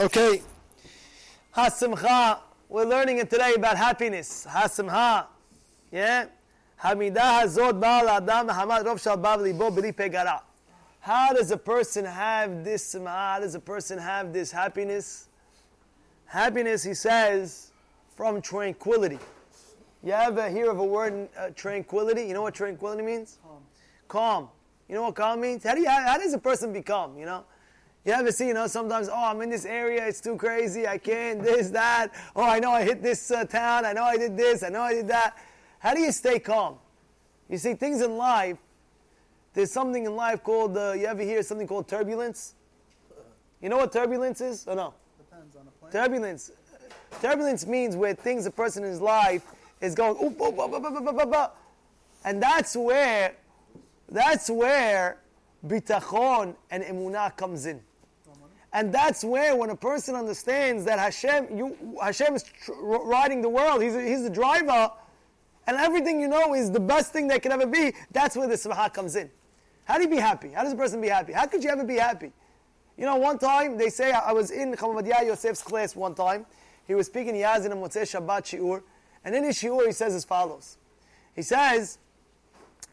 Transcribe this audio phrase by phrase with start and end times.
[0.00, 0.40] Okay.
[1.54, 2.38] Hasimcha.
[2.70, 4.46] We're learning it today about happiness.
[4.48, 5.26] Hasimcha.
[5.92, 6.24] Yeah?
[6.82, 10.40] Hamidah hazot ba'al adam hamad rov shal bav libo b'li pegara.
[11.00, 13.10] How does a person have this simcha?
[13.10, 15.28] How does a person have this happiness?
[16.24, 17.72] Happiness, he says,
[18.16, 19.18] from tranquility.
[20.02, 22.22] You ever hear of a word uh, tranquility?
[22.22, 23.38] You know what tranquility means?
[23.42, 23.62] Calm.
[24.08, 24.48] Calm.
[24.88, 25.62] You know what calm means?
[25.62, 27.18] How do you, how, how does a person become?
[27.18, 27.44] You know,
[28.04, 28.48] you ever see?
[28.48, 32.08] You know, sometimes oh, I'm in this area, it's too crazy, I can't this that.
[32.34, 34.82] Oh, I know I hit this uh, town, I know I did this, I know
[34.82, 35.36] I did that.
[35.78, 36.76] How do you stay calm?
[37.48, 38.56] You see, things in life.
[39.52, 40.76] There's something in life called.
[40.76, 42.54] Uh, you ever hear something called turbulence?
[43.60, 44.66] You know what turbulence is?
[44.68, 44.94] Or no?
[45.18, 45.92] Depends on the plane.
[45.92, 46.52] Turbulence.
[47.20, 49.42] Turbulence means where things a person in his life
[49.80, 51.56] is going, oop, oop, oop, oop, oop, oop, oop, oop.
[52.24, 53.34] and that's where,
[54.08, 55.18] that's where
[55.66, 57.80] bitachon and emunah comes in.
[58.72, 63.48] And that's where, when a person understands that Hashem, you, Hashem is tr- riding the
[63.48, 64.92] world, he's, he's the driver,
[65.66, 68.56] and everything you know is the best thing that can ever be, that's where the
[68.56, 69.28] simcha comes in.
[69.84, 70.50] How do you be happy?
[70.50, 71.32] How does a person be happy?
[71.32, 72.32] How could you ever be happy?
[72.96, 76.46] You know, one time, they say, I was in Chacham Ovadia Yosef's class one time,
[76.86, 78.82] he was speaking Yazin and Motzei Shabbat Shi'ur,
[79.24, 80.76] and in his Shi'ur he says as follows.
[81.34, 81.98] He says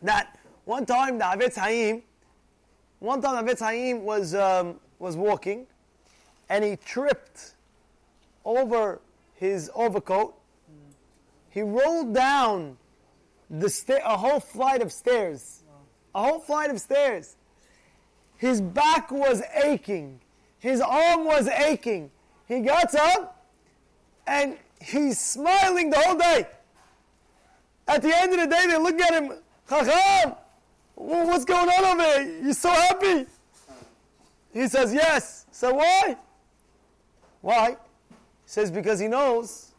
[0.01, 2.03] that one time the Hafetz Haim,
[2.99, 5.67] one time the Hafetz Haim was, um, was walking,
[6.49, 7.55] and he tripped
[8.45, 9.01] over
[9.35, 10.35] his overcoat.
[11.49, 12.77] He rolled down
[13.49, 15.63] the sta- a whole flight of stairs.
[16.13, 17.35] A whole flight of stairs.
[18.37, 20.19] His back was aching.
[20.59, 22.11] His arm was aching.
[22.47, 23.45] He gets up
[24.25, 26.47] and he's smiling the whole day.
[27.87, 29.33] At the end of the day, they look at him,
[29.69, 30.35] Chacham,
[30.95, 32.41] what's going on over there?
[32.43, 33.25] You're so happy.
[34.53, 35.45] He says, Yes.
[35.51, 36.17] So why?
[37.41, 37.69] Why?
[37.69, 39.71] He says, Because he knows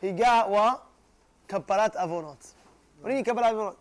[0.00, 0.84] he got what?
[1.48, 2.54] Kaparat avonot.
[3.00, 3.76] What do you mean kaparat avonot?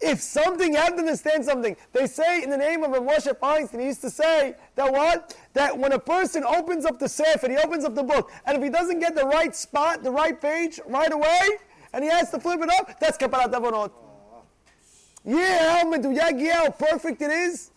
[0.00, 1.74] If something, you have to understand something.
[1.92, 5.34] They say in the name of Moshe Feinstein, he used to say that what?
[5.54, 8.62] That when a person opens up the Sefer, he opens up the book, and if
[8.62, 11.40] he doesn't get the right spot, the right page right away,
[11.94, 13.90] and he has to flip it up, that's Kaparat Avonot.
[15.24, 17.70] Yeah, how perfect it is.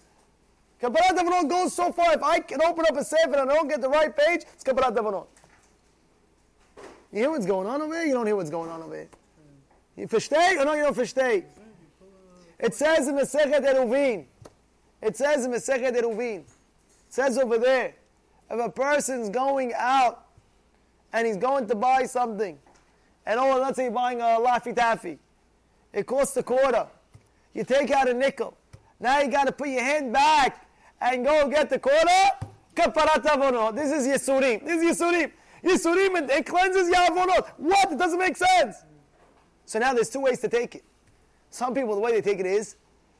[0.81, 3.67] Kaparat Avonot goes so far, if I can open up a Sefer and I don't
[3.67, 5.27] get the right page, it's Kaparat Avonot.
[7.11, 8.05] You hear what's going on over here?
[8.05, 9.09] You don't hear what's going on over here.
[9.97, 11.43] You versteh or no, you don't versteh?
[12.59, 14.25] It says in Masechet Eruvin.
[15.01, 16.39] It says in Masechet Eruvin.
[16.39, 16.45] It
[17.09, 17.95] says over there,
[18.49, 20.27] if a person's going out
[21.11, 22.57] and he's going to buy something,
[23.25, 25.19] and oh, let's say you're buying a Laffy Taffy,
[25.91, 26.87] it costs a quarter.
[27.53, 28.55] You take out a nickel.
[28.99, 30.68] Now you got to put your hand back
[31.01, 32.47] and go get the quarter.
[32.75, 33.75] Kaparat avonot.
[33.75, 34.65] This is Yisurim.
[34.65, 35.31] This is Yisurim.
[35.63, 37.49] Yisurim, it, it cleanses your avonot.
[37.57, 37.91] What?
[37.91, 38.77] It doesn't make sense.
[39.65, 40.83] So now there's two ways to take it.
[41.49, 42.75] Some people, the way they take it is,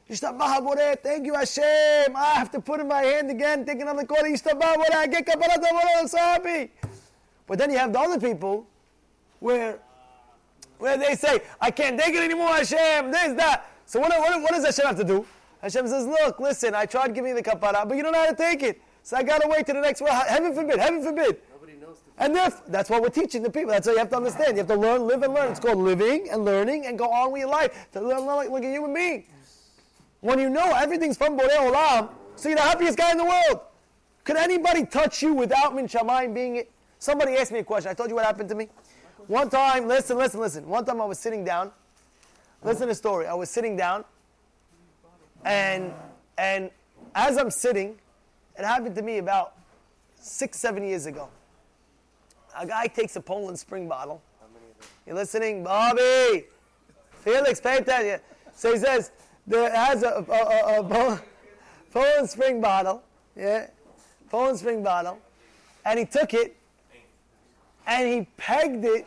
[0.08, 2.16] thank you Hashem.
[2.16, 4.26] I have to put in my hand again, take another quarter.
[4.26, 5.64] I get Kaparat.
[5.98, 6.70] I'm so happy.
[7.46, 8.66] But then you have the other people
[9.40, 9.78] where,
[10.78, 13.70] where they say, I can't take it anymore, Hashem, this, that.
[13.86, 15.26] So what, what, what does Hashem have to do?
[15.62, 18.30] Hashem says, look, listen, I tried giving you the kapara, but you don't know how
[18.30, 18.80] to take it.
[19.02, 20.10] So I got to wait to the next one.
[20.12, 21.38] Heaven forbid, heaven forbid.
[21.52, 23.70] Nobody knows And theref- that's what we're teaching the people.
[23.70, 24.52] That's what you have to understand.
[24.52, 25.50] You have to learn, live, and learn.
[25.50, 28.64] It's called living and learning and go on with your life to learn like, like
[28.64, 29.24] a human being.
[30.20, 33.60] When you know everything's from Borei Olam, so you're the happiest guy in the world.
[34.24, 36.70] Could anybody touch you without Min Shamayim being it?
[36.98, 37.90] Somebody asked me a question.
[37.90, 38.68] I told you what happened to me.
[39.26, 40.68] One time, listen, listen, listen.
[40.68, 41.72] One time I was sitting down.
[42.62, 43.26] Listen to the story.
[43.26, 44.04] I was sitting down,
[45.44, 45.92] and
[46.38, 46.70] and
[47.14, 47.96] as I'm sitting,
[48.58, 49.54] it happened to me about
[50.14, 51.28] six, seven years ago.
[52.56, 54.22] A guy takes a Poland Spring bottle.
[55.06, 56.44] You listening, Bobby?
[57.10, 58.20] Felix, pay attention.
[58.54, 59.10] So he says
[59.46, 61.22] there has a, a, a, a
[61.90, 63.02] Poland Spring bottle,
[63.36, 63.68] yeah,
[64.30, 65.18] Poland Spring bottle,
[65.84, 66.56] and he took it
[67.86, 69.06] and he pegged it.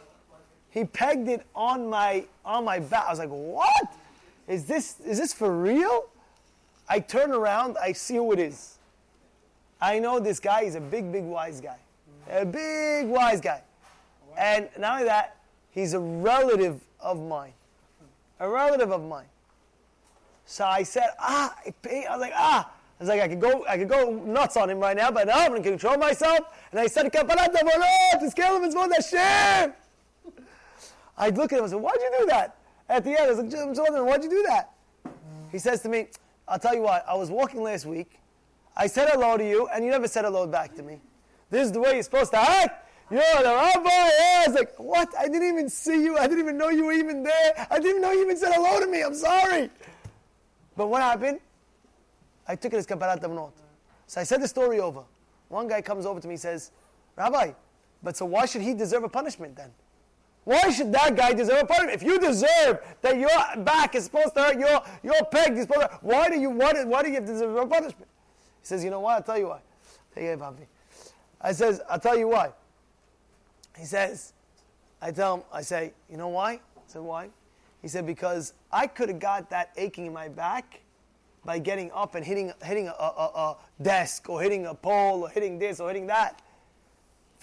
[0.70, 3.06] He pegged it on my on my back.
[3.08, 3.94] I was like, "What?
[4.48, 6.10] Is this is this for real?"
[6.88, 7.78] I turn around.
[7.82, 8.78] I see who it is.
[9.82, 11.78] I know this guy is a big, big wise guy,
[12.30, 13.62] a big wise guy,
[14.38, 15.38] and not only that,
[15.72, 17.54] he's a relative of mine,
[18.40, 19.26] a relative of mine.
[20.46, 21.74] So I said, "Ah," I
[22.12, 24.80] was like, "Ah." I was like, I could go, I could go nuts on him
[24.80, 26.40] right now, but no, I'm going to control myself.
[26.72, 27.12] And I said.
[31.18, 32.56] I look at him and said, Why'd you do that?
[32.90, 34.72] At the end, I was like, why'd you do that?
[35.52, 36.08] He says to me,
[36.48, 38.20] I'll tell you what, I was walking last week.
[38.76, 41.00] I said hello to you, and you never said hello back to me.
[41.50, 42.90] This is the way you're supposed to act?
[43.12, 43.90] You're the rabbi?
[43.90, 44.48] Yeah.
[44.48, 45.10] was like, what?
[45.18, 46.18] I didn't even see you.
[46.18, 47.68] I didn't even know you were even there.
[47.70, 49.02] I didn't know you even said hello to me.
[49.04, 49.70] I'm sorry.
[50.76, 51.40] But what happened?
[52.48, 53.54] I took it as kaparat damnot.
[54.08, 55.04] So I said the story over.
[55.50, 56.72] One guy comes over to me and says,
[57.16, 57.52] Rabbi,
[58.02, 59.70] but so why should he deserve a punishment then?
[60.46, 62.02] Why should that guy deserve a punishment?
[62.02, 65.82] If you deserve that your back is supposed to hurt, your, your peg is supposed
[65.82, 68.08] to hurt, why do you, why do, why do you deserve a punishment?
[68.62, 69.16] He says, you know what?
[69.16, 69.60] I'll tell you why.
[71.42, 72.52] I says, I'll tell you why.
[73.78, 74.34] He says,
[75.02, 76.54] I tell him, I say, you know why?
[76.54, 77.30] I said, why?
[77.82, 80.82] He said, because I could have got that aching in my back
[81.44, 85.30] by getting up and hitting, hitting a, a, a, desk or hitting a pole or
[85.30, 86.42] hitting this or hitting that.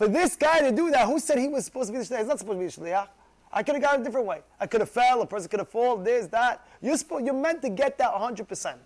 [0.01, 2.21] For this guy to do that, who said he was supposed to be the shliach?
[2.21, 3.09] He's not supposed to be the shliach.
[3.53, 4.41] I could have gone a different way.
[4.59, 6.67] I could have fell, a person could have fallen, this, that.
[6.81, 8.77] You're, supposed, you're meant to get that 100%.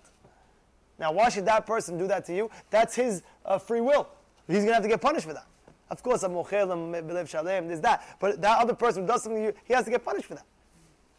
[0.98, 2.50] Now, why should that person do that to you?
[2.68, 4.08] That's his uh, free will.
[4.48, 5.46] He's going to have to get punished for that.
[5.88, 8.16] Of course, I'm mochelim, shalem, this, that.
[8.18, 10.34] But that other person who does something to you, he has to get punished for
[10.34, 10.46] that.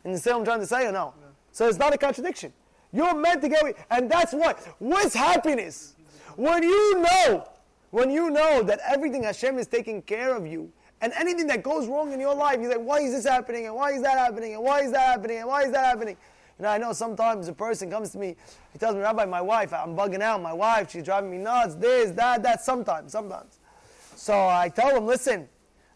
[0.03, 1.13] And you see what I'm trying to say or no?
[1.17, 1.27] Yeah.
[1.53, 2.51] So it's not a contradiction.
[2.91, 4.59] You're meant to get, and that's what.
[4.79, 5.95] What's happiness?
[6.35, 7.47] When you know,
[7.95, 10.69] when you know that everything Hashem is taking care of you,
[10.99, 13.67] and anything that goes wrong in your life, you're like, why is this happening?
[13.67, 14.53] And why is that happening?
[14.53, 15.37] And why is that happening?
[15.37, 16.17] And why is that happening?
[16.59, 18.35] You know, I know sometimes a person comes to me,
[18.73, 20.41] he tells me, Rabbi, my wife, I'm bugging out.
[20.41, 21.75] My wife, she's driving me nuts.
[21.75, 22.61] This, that, that.
[22.65, 23.59] Sometimes, sometimes.
[24.17, 25.47] So I tell him, listen,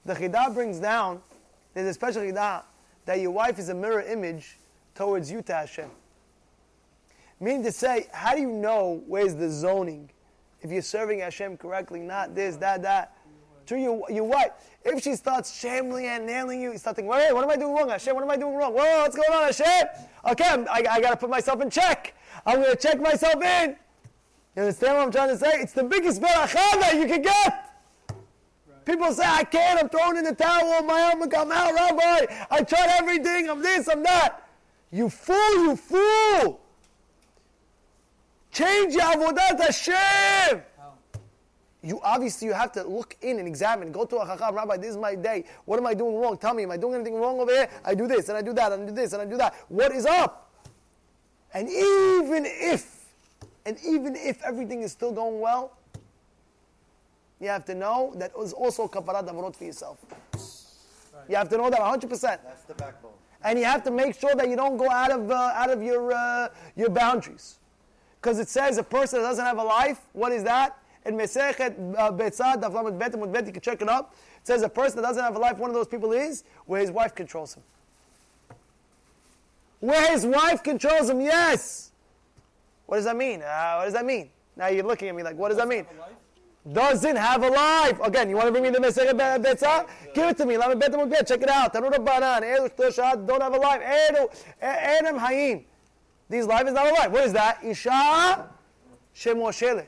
[0.05, 1.21] the Chidah brings down,
[1.73, 2.63] there's a special Chidah,
[3.07, 4.57] that your wife is a mirror image
[4.95, 5.89] towards you to Hashem.
[7.41, 10.09] Meaning to say, how do you know where's the zoning?
[10.61, 13.15] If you're serving Hashem correctly, not this, that, that.
[13.67, 14.51] To your, your wife,
[14.83, 17.75] if she starts shambling and nailing you, you start thinking, wait, what am I doing
[17.75, 18.15] wrong, Hashem?
[18.15, 18.73] What am I doing wrong?
[18.73, 19.87] Whoa, what's going on, Hashem?
[20.31, 22.15] Okay, I, I got to put myself in check.
[22.45, 23.75] I'm going to check myself in.
[24.55, 25.51] You understand what I'm trying to say?
[25.61, 27.69] It's the biggest beracha that you can get.
[28.85, 32.25] People say, I can't, I'm throwing in the towel, my arm will come out, Rabbi.
[32.49, 34.49] I tried everything, I'm this, I'm that.
[34.91, 36.59] You fool, you fool.
[38.51, 40.63] Change your avodat Hashem.
[41.81, 43.91] You obviously you have to look in and examine.
[43.91, 44.77] Go to a chacham, Rabbi.
[44.77, 45.45] This is my day.
[45.63, 46.37] What am I doing wrong?
[46.37, 47.69] Tell me, am I doing anything wrong over here?
[47.85, 49.55] I do this and I do that and I do this and I do that.
[49.69, 50.51] What is up?
[51.53, 53.05] And even if,
[53.65, 55.77] and even if everything is still going well,
[57.39, 59.99] you have to know that it also kaparat avarot for yourself.
[60.33, 61.29] Right.
[61.29, 62.09] You have to know that 100%.
[62.21, 63.13] That's the backbone.
[63.41, 65.81] And you have to make sure that you don't go out of, uh, out of
[65.81, 67.59] your, uh, your boundaries.
[68.21, 70.77] Because it says a person that doesn't have a life, what is that?
[71.05, 74.13] In Mesechet uh, Betzah, you can check it up.
[74.41, 76.81] It says a person that doesn't have a life, one of those people is where
[76.81, 77.63] his wife controls him.
[79.79, 81.91] Where his wife controls him, yes!
[82.85, 83.41] What does that mean?
[83.41, 84.29] Uh, what does that mean?
[84.57, 85.85] Now you're looking at me like, what does that mean?
[86.73, 87.97] Doesn't have a life.
[88.01, 89.87] Again, you want to bring me the Mesechet Betzah?
[90.13, 90.57] Give it to me.
[91.25, 91.71] Check it out.
[91.73, 93.81] Don't have a life.
[94.61, 95.63] Adam Hayim.
[96.29, 97.11] These life is not alive.
[97.11, 97.63] What is that?
[97.63, 98.47] Isha
[99.15, 99.87] shemoshelet.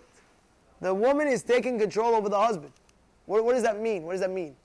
[0.81, 2.73] The woman is taking control over the husband.
[3.25, 4.03] What, what does that mean?
[4.03, 4.55] What does that mean?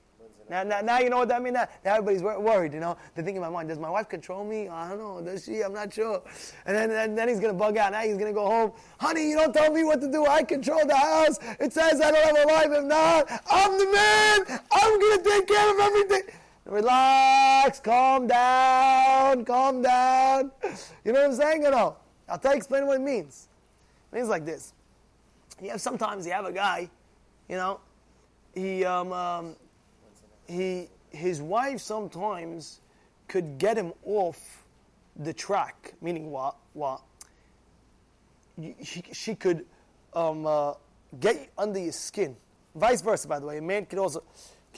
[0.48, 1.54] Now, now, now you know what that means.
[1.54, 2.72] Now, everybody's worried.
[2.72, 4.68] You know, they're thinking in my mind: Does my wife control me?
[4.68, 5.20] I don't know.
[5.20, 5.60] Does she?
[5.62, 6.22] I'm not sure.
[6.66, 7.92] And then, and then he's gonna bug out.
[7.92, 8.72] Now he's gonna go home.
[8.98, 10.24] Honey, you don't tell me what to do.
[10.24, 11.38] I control the house.
[11.58, 12.78] It says I don't have a wife.
[12.78, 14.60] If not, I'm the man.
[14.70, 16.22] I'm gonna take care of everything.
[16.66, 20.50] Relax, calm down, calm down.
[21.04, 21.96] You know what I'm saying or no?
[22.28, 23.48] I'll tell you, explain what it means.
[24.12, 24.74] It means like this.
[25.62, 26.90] You have sometimes you have a guy,
[27.48, 27.80] you know,
[28.52, 29.56] he um, um,
[30.48, 32.80] he his wife sometimes
[33.28, 34.66] could get him off
[35.16, 35.94] the track.
[36.00, 36.56] Meaning what?
[36.72, 37.00] What?
[38.82, 39.66] She, she could
[40.14, 40.74] um, uh,
[41.20, 42.36] get under your skin.
[42.74, 43.58] Vice versa, by the way.
[43.58, 44.22] A man could also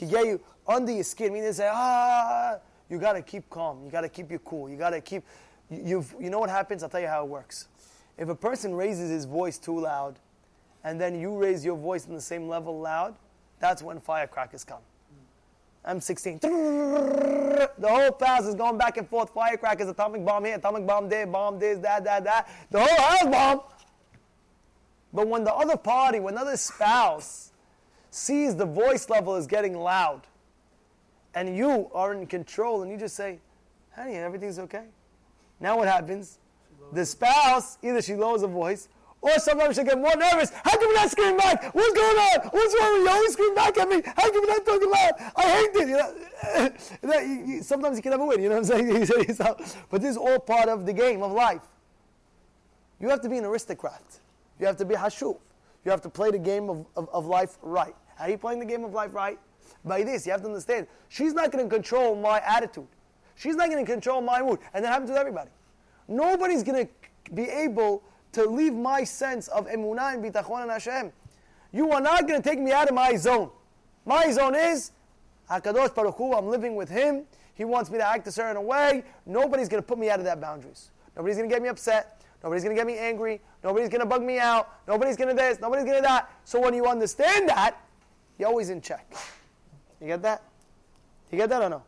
[0.06, 1.32] get you under your skin.
[1.32, 3.84] Meaning, say, ah, you got to keep calm.
[3.84, 4.68] You got to keep your cool.
[4.68, 5.24] You got to keep.
[5.70, 6.14] You've.
[6.20, 6.82] you know what happens?
[6.82, 7.68] I'll tell you how it works.
[8.16, 10.18] If a person raises his voice too loud,
[10.84, 13.14] and then you raise your voice in the same level loud,
[13.60, 14.80] that's when firecrackers come.
[15.86, 16.40] M16.
[16.40, 19.30] The whole house is going back and forth.
[19.30, 22.48] Firecrackers, atomic bomb here, atomic bomb there, bomb this, that, that, that.
[22.70, 23.60] The whole house bomb.
[25.12, 27.52] But when the other party, when the other spouse
[28.10, 30.22] sees the voice level is getting loud,
[31.34, 33.38] and you are in control and you just say,
[33.94, 34.84] honey, everything's okay.
[35.60, 36.38] Now what happens?
[36.92, 38.88] The spouse, either she lowers her voice,
[39.20, 40.50] or sometimes she get more nervous.
[40.50, 41.74] How come you're not screaming back?
[41.74, 42.48] What's going on?
[42.50, 43.10] What's wrong with you?
[43.10, 44.02] Always scream back at me.
[44.04, 45.12] How come you're not talking loud?
[45.36, 45.88] I hate this.
[47.02, 48.40] You know, sometimes you can never win.
[48.40, 49.36] You know what I'm saying?
[49.90, 51.62] but this is all part of the game of life.
[53.00, 54.02] You have to be an aristocrat.
[54.60, 55.38] You have to be hashuv.
[55.88, 57.94] You have to play the game of, of, of life right.
[58.16, 59.38] How are you playing the game of life right?
[59.86, 60.86] By this, you have to understand.
[61.08, 62.88] She's not going to control my attitude.
[63.36, 64.58] She's not going to control my mood.
[64.74, 65.48] And that happens with everybody.
[66.06, 68.02] Nobody's going to be able
[68.32, 71.10] to leave my sense of emunah and bitachon and Hashem.
[71.72, 73.48] You are not going to take me out of my zone.
[74.04, 74.90] My zone is
[75.50, 76.34] Hakadosh Baruch Hu.
[76.34, 77.24] I'm living with Him.
[77.54, 79.04] He wants me to act a certain way.
[79.24, 80.90] Nobody's going to put me out of that boundaries.
[81.16, 82.17] Nobody's going to get me upset.
[82.42, 83.40] Nobody's going to get me angry.
[83.64, 84.86] Nobody's going to bug me out.
[84.86, 85.60] Nobody's going to this.
[85.60, 86.30] Nobody's going to that.
[86.44, 87.80] So when you understand that,
[88.38, 89.12] you're always in check.
[90.00, 90.42] You get that?
[91.32, 91.82] You get that or no?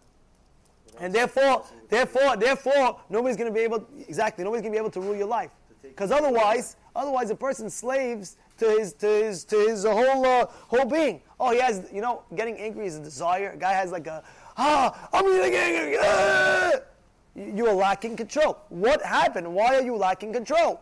[0.99, 4.45] And therefore, therefore, therefore, nobody's going to be able exactly.
[4.45, 5.51] Nobody's going to be able to rule your life,
[5.83, 10.85] because otherwise, otherwise, a person slaves to his to his to his whole uh, whole
[10.85, 11.23] being.
[11.39, 13.53] Oh, he has you know, getting angry is a desire.
[13.53, 14.23] A guy has like a
[14.59, 15.97] ah, I'm getting angry.
[16.01, 16.73] Ah!
[17.35, 18.59] You are lacking control.
[18.69, 19.53] What happened?
[19.55, 20.81] Why are you lacking control?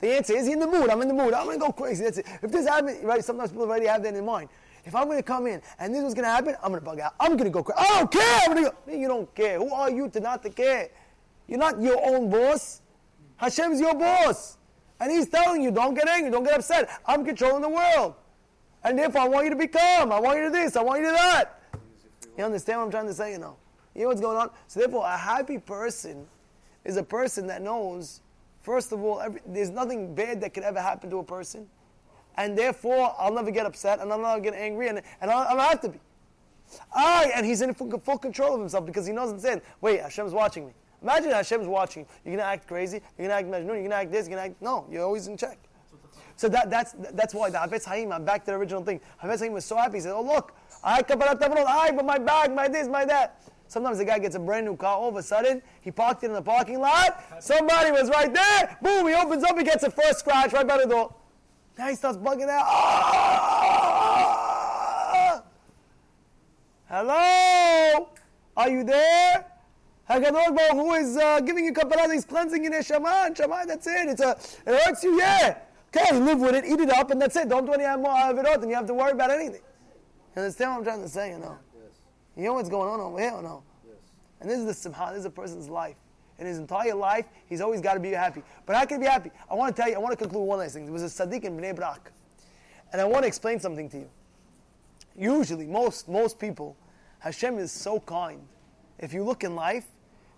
[0.00, 0.90] The answer is in the mood.
[0.90, 1.32] I'm in the mood.
[1.32, 2.04] I'm going to go crazy.
[2.04, 2.26] That's it.
[2.42, 3.24] If this happens, right?
[3.24, 4.50] Sometimes people already have that in mind.
[4.84, 6.84] If I'm going to come in and this was going to happen, I'm going to
[6.84, 7.14] bug out.
[7.18, 7.78] I'm going to go crazy.
[7.80, 8.40] I don't care.
[8.44, 8.92] I'm going to go.
[8.92, 9.58] You don't care.
[9.58, 10.90] Who are you to not to care?
[11.48, 12.82] You're not your own boss.
[13.36, 14.58] Hashem's your boss.
[15.00, 16.88] And he's telling you, don't get angry, don't get upset.
[17.06, 18.14] I'm controlling the world.
[18.84, 20.12] And therefore, I want you to be calm.
[20.12, 20.76] I want you to this.
[20.76, 21.60] I want you to do that.
[22.36, 23.32] You understand what I'm trying to say?
[23.32, 23.56] You know?
[23.94, 24.50] You know what's going on?
[24.66, 26.26] So therefore, a happy person
[26.84, 28.20] is a person that knows,
[28.60, 31.66] first of all, every, there's nothing bad that could ever happen to a person.
[32.36, 35.68] And therefore, I'll never get upset, and I'll never get angry, and, and I'll, I'll
[35.68, 36.00] have to be.
[36.92, 40.00] I, and he's in full, full, control of himself because he knows and saying, wait,
[40.00, 40.72] Hashem's watching me.
[41.02, 42.08] Imagine Hashem's watching you.
[42.24, 43.00] You're going to act crazy.
[43.16, 43.66] You're going to act Majnun.
[43.66, 44.26] You're going to act this.
[44.26, 44.62] You're going to act...
[44.62, 45.58] No, you're always in check.
[46.36, 49.00] So that, that's, that's why the Hafetz Haim, I'm back to the original thing.
[49.22, 49.98] Hafetz Haim was so happy.
[49.98, 53.40] He said, oh, look, I I, but my bag, my this, my that.
[53.74, 54.96] Sometimes the guy gets a brand new car.
[54.96, 57.24] All of a sudden, he parked it in the parking lot.
[57.40, 58.78] Somebody was right there.
[58.80, 59.08] Boom!
[59.08, 59.58] He opens up.
[59.58, 61.12] He gets a first scratch right by the door.
[61.76, 62.62] Now he starts bugging out.
[62.68, 63.42] Ah!
[66.88, 68.10] Hello?
[68.56, 69.44] Are you there?
[70.08, 72.12] Hakadosh Baruch uh, giving you kapalah.
[72.12, 72.70] He's cleansing you.
[72.70, 73.66] Neshama, neshama.
[73.66, 74.06] That's it.
[74.06, 74.38] It's a.
[74.70, 75.18] It hurts you.
[75.18, 75.58] Yeah.
[75.88, 76.64] Okay, live with it.
[76.64, 77.48] Eat it up, and that's it.
[77.48, 79.62] Don't do any more avirot, and you have to worry about anything.
[80.36, 81.30] You understand what I'm trying to say?
[81.30, 81.58] You know.
[82.36, 83.62] You know what's going on over here or no?
[83.86, 83.96] Yes.
[84.40, 85.96] And this is the simha, this is a person's life.
[86.38, 88.42] In his entire life, he's always got to be happy.
[88.66, 89.30] But how can he be happy?
[89.48, 90.84] I want to tell you, I want to conclude one last thing.
[90.84, 92.10] There was a Sadiq in Bnei Brak.
[92.92, 94.10] And I want to explain something to you.
[95.16, 96.76] Usually, most, most people,
[97.20, 98.40] Hashem is so kind.
[98.98, 99.86] If you look in life,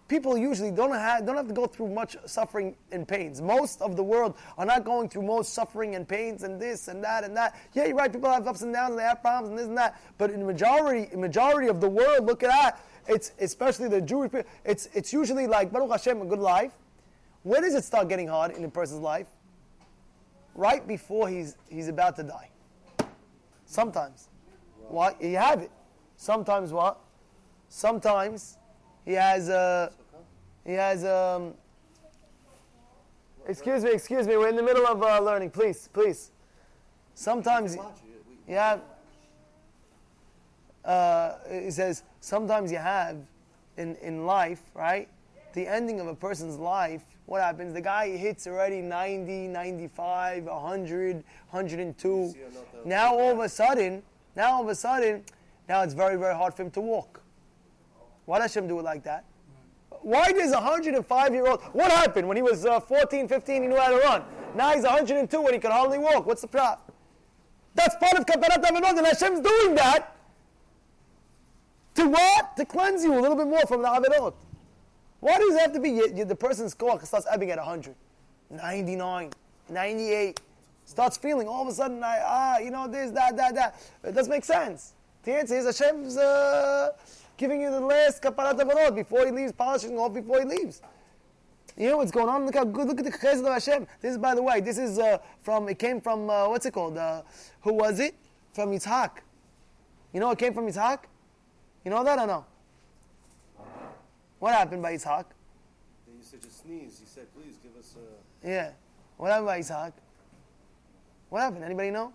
[0.09, 3.41] people usually don't have, don't have to go through much suffering and pains.
[3.41, 7.03] Most of the world are not going through most suffering and pains and this and
[7.03, 7.57] that and that.
[7.75, 8.13] Yeah, you're right.
[8.13, 10.01] People have ups and downs and they have problems and this and that.
[10.19, 12.81] But in the majority, majority of the world, look at that.
[13.09, 14.49] It's especially the Jewish people.
[14.65, 16.73] It's it's usually like Baruch Hashem, a good life.
[17.43, 19.29] When does it start getting hard in a person's life?
[20.55, 22.51] Right before he's he's about to die.
[23.67, 24.29] Sometimes,
[24.89, 25.71] what you have it.
[26.17, 26.99] Sometimes what?
[27.69, 28.59] Sometimes
[29.07, 29.93] he has a.
[30.67, 31.55] He has um.
[33.49, 34.37] Excuse me, excuse me.
[34.37, 35.51] We're in the middle of uh, learning.
[35.51, 36.33] Please, please.
[37.15, 37.79] Sometimes,
[38.49, 38.79] yeah.
[40.85, 43.17] Uh, he says sometimes you have
[43.77, 45.09] in in life, right?
[45.55, 47.03] The ending of a person's life.
[47.27, 47.75] What happens?
[47.75, 52.35] The guy hits already 90, 95, 100, 102.
[52.85, 54.03] Now all of a sudden,
[54.37, 55.25] now all of a sudden,
[55.69, 57.21] now it's very, very hard for him to walk.
[58.27, 59.25] Why does Hashem do it like that?
[60.03, 63.69] Why does a 105 year old, what happened when he was uh, 14, 15, he
[63.69, 64.23] knew how to run?
[64.55, 66.27] Now he's 102 and he can hardly walk.
[66.27, 66.81] What's the problem?
[67.75, 70.17] That's part of Kaparat Avinot, and Hashem's doing that
[71.95, 72.57] to what?
[72.57, 74.35] To cleanse you a little bit more from the Avinot.
[75.21, 77.95] Why does it have to be you, you, the person's score starts ebbing at 100,
[78.51, 79.31] 99,
[79.69, 80.41] 98?
[80.85, 83.81] Starts feeling all of a sudden, I, ah, you know, this, that, that, that.
[84.05, 84.95] It doesn't make sense.
[85.25, 86.17] The answer is Hashem's.
[86.17, 86.93] Uh,
[87.37, 90.83] giving you the last kaparat avarot before he leaves, polishing off before he leaves.
[91.77, 92.47] You know what's going on?
[92.47, 92.87] Look how good.
[92.87, 93.87] Look at the chesed of Hashem.
[94.01, 95.69] This is, by the way, this is uh, from.
[95.69, 96.97] It came from uh, what's it called?
[96.97, 97.23] Uh,
[97.61, 98.15] who was it?
[98.55, 99.11] From Yitzhak.
[100.15, 101.01] You know what came from Yitzhak?
[101.85, 102.45] You know that or no?
[104.39, 105.27] What happened by Yitzhak?
[106.07, 106.99] He said to just sneeze.
[106.99, 108.71] He said, "Please give us a." Yeah.
[109.19, 109.93] What happened by Yitzhak?
[111.29, 111.65] What happened?
[111.65, 112.13] Anybody know?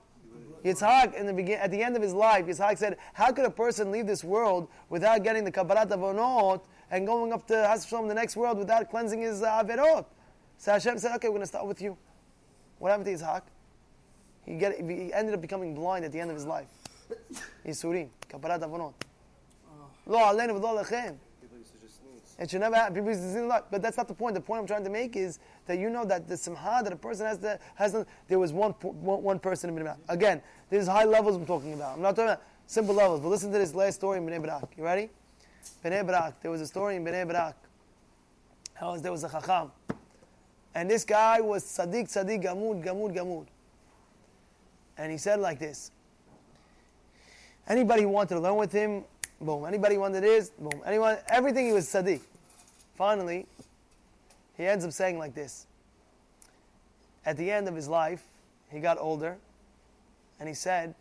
[0.64, 3.50] Yitzhak, in the begin, at the end of his life, Yitzhak said, How could a
[3.50, 6.62] person leave this world without getting the Kabbalat Avonot
[6.92, 10.06] and going up to Hashem, the next world, without cleansing his uh, Averot?
[10.58, 11.98] So Hashem said, Okay, we're going to start with you.
[12.78, 13.42] What happened to Yitzhak?
[14.46, 16.68] He, get, he ended up becoming blind at the end of his life.
[17.66, 18.94] Yisurim, Kabbalat Avonot.
[20.06, 21.16] Lo alenu v'lo lechem.
[22.42, 24.34] It should never to say, but that's not the point.
[24.34, 26.96] The point I'm trying to make is that you know that the simha that a
[26.96, 31.04] person has has there was one one, one person in Bnei Again, this is high
[31.04, 31.98] levels I'm talking about.
[31.98, 33.20] I'm not talking about simple levels.
[33.20, 34.70] But listen to this last story in Bnei Brak.
[34.76, 35.12] You ready?
[35.86, 36.42] Bnei Brak.
[36.42, 37.56] There was a story in Bnei Brak.
[38.74, 39.72] How was there was a chacham,
[40.74, 43.46] and this guy was tzaddik, tzaddik, gamud, gamud, gamud.
[44.98, 45.92] And he said like this.
[47.68, 49.04] Anybody who wanted to learn with him,
[49.40, 49.66] boom.
[49.66, 50.82] Anybody wanted this, boom.
[50.88, 52.22] Anyone, everything he was tzaddik.
[53.02, 53.48] Finally,
[54.56, 55.66] he ends up saying like this.
[57.26, 58.28] At the end of his life,
[58.72, 59.38] he got older,
[60.40, 60.94] and he said,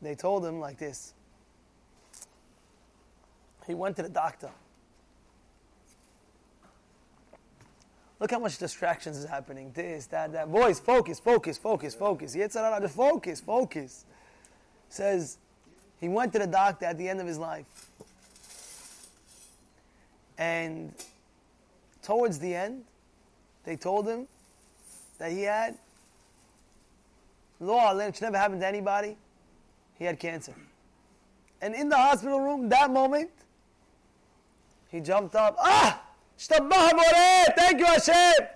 [0.00, 1.12] they told him like this.
[3.66, 4.48] He went to the doctor.
[8.18, 9.70] Look how much distractions is happening.
[9.74, 10.50] This, that, that.
[10.50, 12.34] Boys, focus, focus, focus, focus.
[12.34, 14.06] Yitzhak, just focus, focus.
[14.88, 15.36] Says
[16.00, 17.66] he went to the doctor at the end of his life.
[20.38, 20.92] And
[22.02, 22.84] towards the end,
[23.64, 24.26] they told him
[25.18, 25.78] that he had
[27.60, 29.16] law, which never happened to anybody.
[29.98, 30.54] He had cancer.
[31.62, 33.30] And in the hospital room, that moment,
[34.88, 35.56] he jumped up.
[35.60, 36.02] Ah!
[36.36, 38.48] Thank you, Hashem!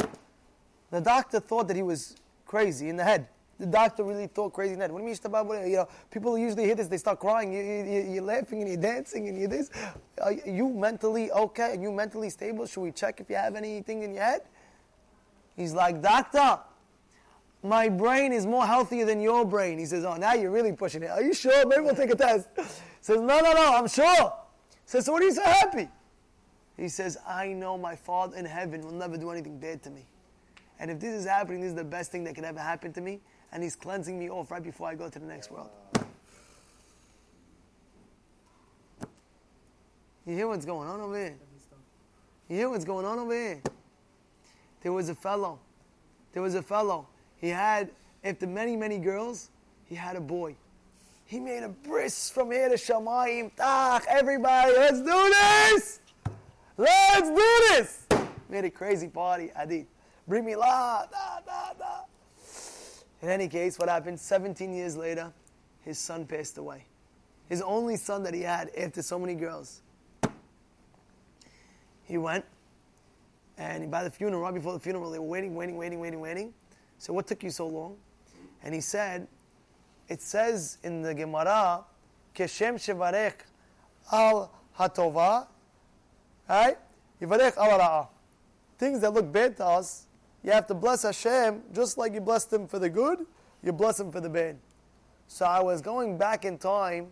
[0.91, 3.29] The doctor thought that he was crazy in the head.
[3.59, 4.93] The doctor really thought crazy head.
[4.93, 7.53] What do you mean, you know, people usually hear this, they start crying.
[7.53, 9.71] You, you're laughing and you're dancing and you're this.
[10.23, 11.73] Are you mentally okay?
[11.73, 12.67] Are you mentally stable?
[12.67, 14.43] Should we check if you have anything in your head?
[15.57, 16.61] He's like, Doctor,
[17.65, 19.77] my brain is more healthier than your brain.
[19.79, 21.11] He says, Oh, now you're really pushing it.
[21.11, 21.67] Are you sure?
[21.67, 22.49] Maybe we'll take a test.
[23.01, 24.33] says, No, no, no, I'm sure.
[24.87, 25.89] Says, So what are you so happy?
[26.77, 30.07] He says, I know my Father in heaven will never do anything bad to me.
[30.79, 33.01] And if this is happening, this is the best thing that could ever happen to
[33.01, 33.21] me.
[33.53, 35.71] And He's cleansing me off right before I go to the next world.
[40.27, 41.37] You hear what's going on over here?
[42.49, 43.63] You hear what's going on over here?
[44.83, 45.59] There was a fellow.
[46.33, 47.09] There was a fellow.
[47.39, 47.91] He had,
[48.23, 49.51] after many, many girls,
[49.87, 50.55] he had a boy.
[51.25, 53.55] He made a bris from here to Shamayim.
[53.57, 56.01] Tach, everybody, let's do this!
[56.77, 58.07] Let's do this!
[58.49, 59.87] Made a crazy party, Adit.
[60.27, 61.05] Bring me la.
[63.23, 64.21] In any case, what happened?
[64.21, 65.33] 17 years later,
[65.85, 66.85] his son passed away.
[67.49, 69.81] His only son that he had after so many girls.
[72.05, 72.45] He went,
[73.59, 76.55] and by the funeral, right before the funeral, they were waiting, waiting, waiting, waiting, waiting.
[76.99, 77.97] So, what took you so long?
[78.63, 79.27] And he said,
[80.09, 81.85] it says in the Gemara,
[82.35, 83.35] Keshem Shevarech
[84.11, 85.47] al Hatova,
[86.49, 86.79] right?
[87.21, 88.11] Yivarech al.
[88.79, 90.07] Things that look bad to us,
[90.49, 93.27] you have to bless Hashem just like you blessed him for the good,
[93.63, 94.57] you bless him for the bad.
[95.27, 97.09] So I was going back in time,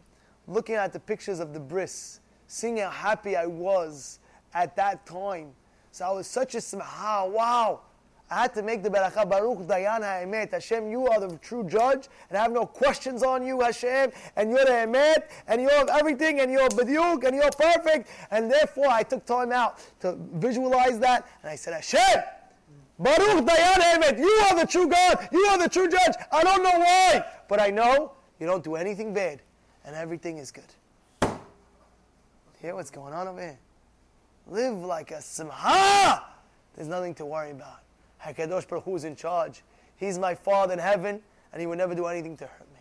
[0.49, 4.21] looking at the pictures of the bris, seeing how happy I was
[4.55, 5.51] at that time.
[5.93, 7.81] So I was such a simha, wow.
[8.31, 10.53] I had to make the barakah, Baruch Dayan HaEmet.
[10.53, 14.51] Hashem, you are the true judge, and I have no questions on you, Hashem, and
[14.51, 18.09] you're the Emet, and you have everything, and you're Badiuk, and you're perfect.
[18.31, 22.25] And therefore, I took time out to visualize that, and I said, Hashem,
[22.99, 26.15] Baruch Dayan HaEmet, you are the true God, you are the true judge.
[26.33, 29.43] I don't know why, but I know you don't do anything bad,
[29.85, 30.65] and everything is good.
[32.61, 33.59] Hear what's going on over here?
[34.47, 36.23] Live like a simha.
[36.75, 37.81] There's nothing to worry about.
[38.25, 39.63] HaKadosh Baruch Hu is in charge.
[39.97, 41.21] He's my Father in heaven,
[41.53, 42.76] and He will never do anything to hurt me.